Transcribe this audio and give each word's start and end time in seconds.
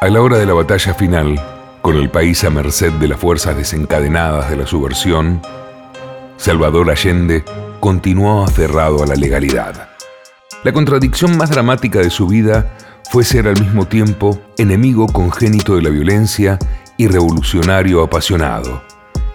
A 0.00 0.06
la 0.08 0.22
hora 0.22 0.38
de 0.38 0.46
la 0.46 0.54
batalla 0.54 0.94
final, 0.94 1.42
con 1.82 1.96
el 1.96 2.08
país 2.08 2.44
a 2.44 2.50
merced 2.50 2.92
de 2.92 3.08
las 3.08 3.18
fuerzas 3.18 3.56
desencadenadas 3.56 4.48
de 4.48 4.56
la 4.56 4.64
subversión, 4.64 5.42
Salvador 6.36 6.88
Allende 6.88 7.42
continuó 7.80 8.44
aferrado 8.44 9.02
a 9.02 9.06
la 9.08 9.16
legalidad. 9.16 9.88
La 10.62 10.72
contradicción 10.72 11.36
más 11.36 11.50
dramática 11.50 11.98
de 11.98 12.10
su 12.10 12.28
vida 12.28 12.76
fue 13.10 13.24
ser 13.24 13.48
al 13.48 13.58
mismo 13.58 13.86
tiempo 13.86 14.40
enemigo 14.56 15.08
congénito 15.08 15.74
de 15.74 15.82
la 15.82 15.90
violencia 15.90 16.60
y 16.96 17.08
revolucionario 17.08 18.00
apasionado. 18.00 18.84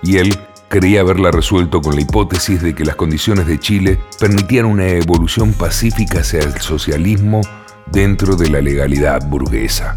Y 0.02 0.16
él 0.16 0.40
creía 0.70 1.02
haberla 1.02 1.32
resuelto 1.32 1.82
con 1.82 1.96
la 1.96 2.02
hipótesis 2.02 2.62
de 2.62 2.74
que 2.74 2.86
las 2.86 2.96
condiciones 2.96 3.48
de 3.48 3.60
Chile 3.60 4.00
permitían 4.18 4.66
una 4.66 4.88
evolución 4.88 5.52
pacífica 5.52 6.22
hacia 6.22 6.40
el 6.40 6.54
socialismo 6.62 7.42
dentro 7.92 8.38
de 8.38 8.50
la 8.50 8.62
legalidad 8.62 9.28
burguesa. 9.28 9.94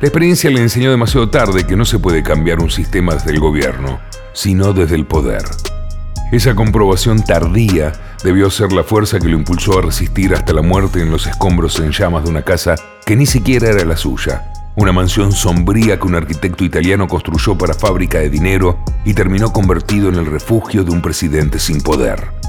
La 0.00 0.08
experiencia 0.08 0.48
le 0.48 0.62
enseñó 0.62 0.90
demasiado 0.90 1.28
tarde 1.28 1.66
que 1.66 1.76
no 1.76 1.84
se 1.84 1.98
puede 1.98 2.22
cambiar 2.22 2.60
un 2.60 2.70
sistema 2.70 3.12
desde 3.12 3.32
el 3.32 3.38
gobierno, 3.38 4.00
sino 4.32 4.72
desde 4.72 4.94
el 4.94 5.04
poder. 5.04 5.42
Esa 6.32 6.54
comprobación 6.54 7.22
tardía 7.22 7.92
debió 8.24 8.48
ser 8.50 8.72
la 8.72 8.82
fuerza 8.82 9.18
que 9.18 9.28
lo 9.28 9.36
impulsó 9.36 9.78
a 9.78 9.82
resistir 9.82 10.32
hasta 10.32 10.54
la 10.54 10.62
muerte 10.62 11.02
en 11.02 11.10
los 11.10 11.26
escombros 11.26 11.78
en 11.80 11.90
llamas 11.90 12.24
de 12.24 12.30
una 12.30 12.40
casa 12.40 12.76
que 13.04 13.14
ni 13.14 13.26
siquiera 13.26 13.68
era 13.68 13.84
la 13.84 13.96
suya, 13.98 14.50
una 14.74 14.92
mansión 14.92 15.32
sombría 15.32 15.98
que 15.98 16.06
un 16.06 16.14
arquitecto 16.14 16.64
italiano 16.64 17.06
construyó 17.06 17.58
para 17.58 17.74
fábrica 17.74 18.20
de 18.20 18.30
dinero 18.30 18.78
y 19.04 19.12
terminó 19.12 19.52
convertido 19.52 20.08
en 20.08 20.14
el 20.14 20.24
refugio 20.24 20.82
de 20.82 20.92
un 20.92 21.02
presidente 21.02 21.58
sin 21.58 21.82
poder. 21.82 22.39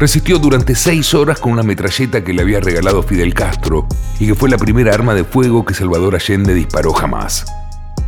Resistió 0.00 0.38
durante 0.38 0.74
seis 0.74 1.12
horas 1.12 1.38
con 1.40 1.52
una 1.52 1.62
metralleta 1.62 2.24
que 2.24 2.32
le 2.32 2.40
había 2.40 2.58
regalado 2.58 3.02
Fidel 3.02 3.34
Castro 3.34 3.86
y 4.18 4.28
que 4.28 4.34
fue 4.34 4.48
la 4.48 4.56
primera 4.56 4.94
arma 4.94 5.12
de 5.12 5.24
fuego 5.24 5.66
que 5.66 5.74
Salvador 5.74 6.14
Allende 6.14 6.54
disparó 6.54 6.94
jamás. 6.94 7.44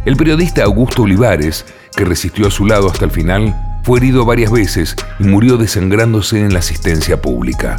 El 0.06 0.16
periodista 0.16 0.64
Augusto 0.64 1.02
Olivares, 1.02 1.66
que 1.94 2.06
resistió 2.06 2.46
a 2.46 2.50
su 2.50 2.64
lado 2.64 2.90
hasta 2.90 3.04
el 3.04 3.10
final, 3.10 3.54
fue 3.82 3.98
herido 3.98 4.24
varias 4.24 4.50
veces 4.50 4.96
y 5.18 5.24
murió 5.24 5.58
desangrándose 5.58 6.40
en 6.40 6.54
la 6.54 6.60
asistencia 6.60 7.20
pública. 7.20 7.76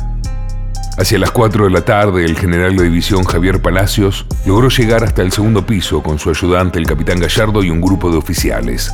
Hacia 0.99 1.17
las 1.17 1.31
4 1.31 1.63
de 1.63 1.71
la 1.71 1.83
tarde, 1.83 2.23
el 2.23 2.37
general 2.37 2.77
de 2.77 2.83
división 2.83 3.23
Javier 3.23 3.63
Palacios 3.63 4.27
logró 4.45 4.69
llegar 4.69 5.03
hasta 5.03 5.23
el 5.23 5.31
segundo 5.31 5.65
piso 5.65 6.03
con 6.03 6.19
su 6.19 6.29
ayudante, 6.29 6.77
el 6.77 6.85
capitán 6.85 7.19
Gallardo, 7.19 7.63
y 7.63 7.71
un 7.71 7.81
grupo 7.81 8.11
de 8.11 8.17
oficiales. 8.17 8.93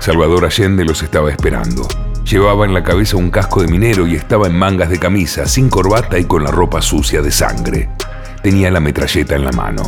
Salvador 0.00 0.44
Allende 0.44 0.84
los 0.84 1.02
estaba 1.02 1.30
esperando. 1.30 1.88
Llevaba 2.30 2.64
en 2.64 2.72
la 2.72 2.84
cabeza 2.84 3.16
un 3.16 3.28
casco 3.28 3.60
de 3.60 3.66
minero 3.66 4.06
y 4.06 4.14
estaba 4.14 4.46
en 4.46 4.56
mangas 4.56 4.88
de 4.88 5.00
camisa, 5.00 5.46
sin 5.46 5.68
corbata 5.68 6.16
y 6.16 6.26
con 6.26 6.44
la 6.44 6.52
ropa 6.52 6.80
sucia 6.80 7.22
de 7.22 7.32
sangre. 7.32 7.88
Tenía 8.40 8.70
la 8.70 8.78
metralleta 8.78 9.34
en 9.34 9.44
la 9.44 9.50
mano. 9.50 9.82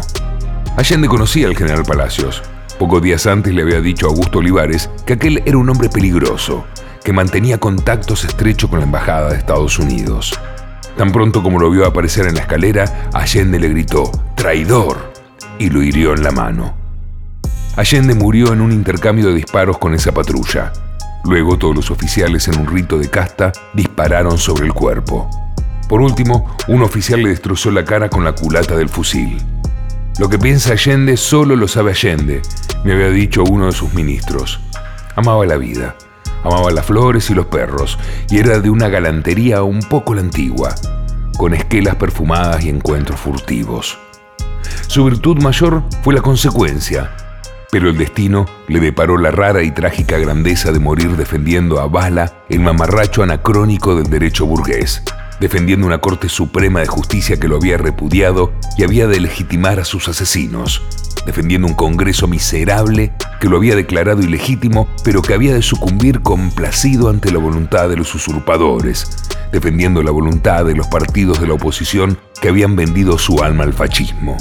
Allende 0.77 1.07
conocía 1.07 1.47
al 1.47 1.57
general 1.57 1.85
Palacios. 1.85 2.43
Pocos 2.81 3.01
días 3.01 3.29
antes 3.29 3.55
le 3.55 3.63
había 3.63 3.81
dicho 3.81 4.07
a 4.07 4.09
Augusto 4.09 4.41
Olivares 4.41 4.91
que 5.07 5.13
aquel 5.13 5.41
era 5.47 5.57
un 5.57 5.70
hombre 5.70 5.89
peligroso, 5.89 6.67
que 7.05 7.13
mantenía 7.13 7.59
contactos 7.59 8.25
estrechos 8.25 8.69
con 8.69 8.81
la 8.81 8.87
embajada 8.87 9.31
de 9.31 9.37
Estados 9.37 9.79
Unidos. 9.79 10.37
Tan 10.97 11.13
pronto 11.13 11.45
como 11.45 11.61
lo 11.61 11.70
vio 11.70 11.87
aparecer 11.87 12.27
en 12.27 12.35
la 12.35 12.41
escalera, 12.41 13.09
Allende 13.13 13.61
le 13.61 13.69
gritó, 13.69 14.11
traidor, 14.35 15.13
y 15.61 15.70
lo 15.70 15.81
hirió 15.81 16.13
en 16.13 16.25
la 16.25 16.33
mano. 16.33 16.75
Allende 17.77 18.17
murió 18.17 18.53
en 18.53 18.63
un 18.63 18.73
intercambio 18.73 19.29
de 19.29 19.35
disparos 19.35 19.79
con 19.79 19.95
esa 19.95 20.11
patrulla. 20.11 20.73
Luego 21.25 21.56
todos 21.56 21.77
los 21.77 21.91
oficiales 21.91 22.48
en 22.48 22.59
un 22.59 22.67
rito 22.67 22.98
de 22.98 23.09
casta 23.09 23.53
dispararon 23.75 24.39
sobre 24.39 24.67
el 24.67 24.73
cuerpo. 24.73 25.31
Por 25.89 26.01
último, 26.01 26.56
un 26.69 26.83
oficial 26.83 27.23
le 27.23 27.29
destrozó 27.29 27.70
la 27.70 27.84
cara 27.84 28.09
con 28.09 28.25
la 28.25 28.34
culata 28.34 28.77
del 28.77 28.89
fusil. 28.89 29.41
Lo 30.19 30.29
que 30.29 30.39
piensa 30.39 30.73
Allende 30.73 31.17
solo 31.17 31.57
lo 31.57 31.69
sabe 31.69 31.92
Allende, 31.92 32.42
me 32.85 32.92
había 32.92 33.11
dicho 33.11 33.45
uno 33.45 33.67
de 33.67 33.73
sus 33.73 33.95
ministros. 33.95 34.61
Amaba 35.17 35.46
la 35.46 35.57
vida, 35.57 35.96
amaba 36.42 36.70
las 36.70 36.86
flores 36.86 37.30
y 37.30 37.35
los 37.35 37.46
perros, 37.46 37.98
y 38.29 38.39
era 38.39 38.58
de 38.58 38.70
una 38.70 38.89
galantería 38.89 39.63
un 39.63 39.80
poco 39.80 40.14
la 40.14 40.20
antigua, 40.20 40.75
con 41.36 41.55
esquelas 41.55 41.96
perfumadas 41.96 42.64
y 42.64 42.69
encuentros 42.69 43.20
furtivos. 43.20 43.98
Su 44.86 45.05
virtud 45.05 45.42
mayor 45.42 45.83
fue 46.02 46.14
la 46.14 46.20
consecuencia, 46.20 47.11
pero 47.72 47.88
el 47.88 47.96
destino 47.96 48.44
le 48.68 48.80
deparó 48.80 49.16
la 49.16 49.30
rara 49.30 49.62
y 49.62 49.70
trágica 49.70 50.18
grandeza 50.18 50.72
de 50.72 50.78
morir 50.78 51.16
defendiendo 51.16 51.80
a 51.80 51.86
Bala 51.86 52.44
el 52.50 52.60
mamarracho 52.60 53.22
anacrónico 53.22 53.96
del 53.96 54.10
derecho 54.10 54.44
burgués, 54.44 55.02
defendiendo 55.40 55.86
una 55.86 55.96
Corte 55.96 56.28
Suprema 56.28 56.80
de 56.80 56.86
Justicia 56.86 57.40
que 57.40 57.48
lo 57.48 57.56
había 57.56 57.78
repudiado 57.78 58.52
y 58.77 58.84
había 58.84 59.06
de 59.06 59.20
legitimar 59.20 59.80
a 59.80 59.86
sus 59.86 60.06
asesinos, 60.06 60.83
defendiendo 61.24 61.66
un 61.66 61.72
Congreso 61.72 62.28
miserable 62.28 63.14
que 63.40 63.48
lo 63.48 63.56
había 63.56 63.74
declarado 63.74 64.20
ilegítimo, 64.20 64.86
pero 65.02 65.22
que 65.22 65.33
había 65.33 65.54
de 65.54 65.62
sucumbir 65.62 66.20
complacido 66.20 67.08
ante 67.08 67.33
la 67.33 67.39
voluntad 67.39 67.89
de 67.89 67.96
los 67.96 68.14
usurpadores, 68.14 69.30
defendiendo 69.50 70.02
la 70.02 70.10
voluntad 70.10 70.66
de 70.66 70.74
los 70.74 70.89
partidos 70.89 71.40
de 71.40 71.46
la 71.46 71.54
oposición 71.54 72.18
que 72.39 72.50
habían 72.50 72.77
vendido 72.77 73.16
su 73.16 73.42
alma 73.42 73.64
al 73.64 73.72
fascismo. 73.72 74.36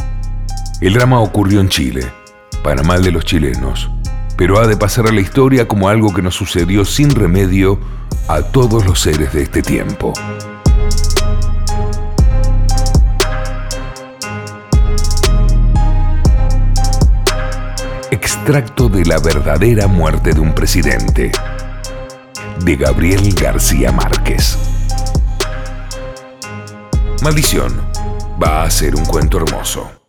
El 0.81 0.95
drama 0.95 1.21
ocurrió 1.21 1.61
en 1.61 1.69
Chile 1.69 2.20
para 2.63 2.83
mal 2.83 3.03
de 3.03 3.11
los 3.11 3.25
chilenos, 3.25 3.89
pero 4.38 4.59
ha 4.59 4.67
de 4.67 4.77
pasar 4.77 5.07
a 5.07 5.11
la 5.11 5.22
historia 5.22 5.67
como 5.67 5.89
algo 5.89 6.13
que 6.13 6.22
nos 6.22 6.35
sucedió 6.35 6.85
sin 6.85 7.09
remedio 7.09 7.79
a 8.27 8.41
todos 8.41 8.85
los 8.85 8.99
seres 8.99 9.33
de 9.33 9.44
este 9.44 9.61
tiempo. 9.61 10.13
Extracto 18.11 18.89
de 18.89 19.05
la 19.05 19.19
verdadera 19.19 19.88
muerte 19.88 20.33
de 20.33 20.39
un 20.39 20.53
presidente, 20.53 21.31
de 22.63 22.75
Gabriel 22.75 23.33
García 23.33 23.91
Márquez. 23.91 24.57
Maldición, 27.22 27.73
va 28.41 28.63
a 28.63 28.69
ser 28.69 28.95
un 28.95 29.05
cuento 29.05 29.38
hermoso. 29.38 30.00